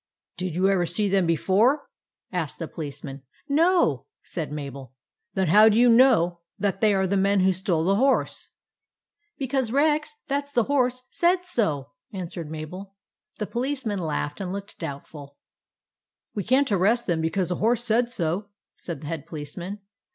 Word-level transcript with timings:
"Did 0.39 0.55
you 0.55 0.67
ever 0.67 0.87
see 0.87 1.07
them 1.09 1.27
before?" 1.27 1.87
asked 2.31 2.57
the 2.57 2.67
policeman." 2.67 3.21
No," 3.47 4.07
said 4.23 4.51
Mabel." 4.51 4.93
Then 5.35 5.49
how 5.49 5.69
do 5.69 5.77
you 5.79 5.89
know 5.89 6.39
that 6.57 6.81
they 6.81 6.91
are 6.95 7.05
the 7.05 7.15
men 7.17 7.41
who 7.41 7.51
stole 7.53 7.83
the 7.83 7.97
horse?" 7.97 8.49
72 9.39 9.51
THE 9.51 9.57
ADVENTURES 9.59 9.69
OF 9.69 9.75
MABEL" 9.75 9.83
Because 9.91 9.91
Rex— 9.91 10.15
that 10.29 10.47
's 10.47 10.51
the 10.53 10.63
horse— 10.63 11.03
said 11.11 11.45
so," 11.45 11.91
answered 12.11 12.49
Mabel. 12.49 12.95
The 13.37 13.45
policemen 13.45 13.99
laughed 13.99 14.41
and 14.41 14.51
looked 14.51 14.79
doubt 14.79 15.05
ful. 15.05 15.37
"We 16.33 16.45
can't 16.45 16.71
arrest 16.71 17.05
them 17.05 17.21
because 17.21 17.51
a 17.51 17.55
horse 17.61 17.83
said 17.83 18.09
so," 18.09 18.47
said 18.75 19.01
the 19.01 19.07
Head 19.07 19.27
Policeman. 19.27 19.81